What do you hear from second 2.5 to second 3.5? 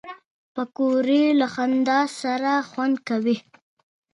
خوند کوي